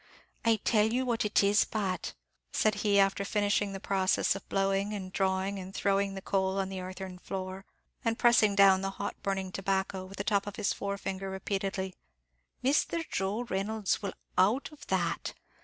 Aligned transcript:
"I 0.43 0.55
tell 0.55 0.87
you 0.91 1.05
what 1.05 1.25
it 1.25 1.43
is, 1.43 1.63
Pat," 1.63 2.15
said 2.51 2.73
he, 2.81 2.97
after 2.99 3.23
finishing 3.23 3.71
the 3.71 3.79
process 3.79 4.33
of 4.33 4.49
blowing, 4.49 4.93
and 4.95 5.13
drawing, 5.13 5.59
and 5.59 5.75
throwing 5.75 6.15
the 6.15 6.23
coal 6.23 6.57
on 6.57 6.69
the 6.69 6.81
earthen 6.81 7.19
floor, 7.19 7.65
and 8.03 8.17
pressing 8.17 8.55
down 8.55 8.81
the 8.81 8.89
hot 8.97 9.21
burning 9.21 9.51
tobacco 9.51 10.05
with 10.05 10.17
the 10.17 10.23
top 10.23 10.47
of 10.47 10.55
his 10.55 10.73
forefinger 10.73 11.29
repeatedly, 11.29 11.93
"Misthur 12.63 13.03
Joe 13.11 13.43
Reynolds 13.43 14.01
will 14.01 14.13
out 14.39 14.71
of 14.71 14.87
that. 14.87 15.35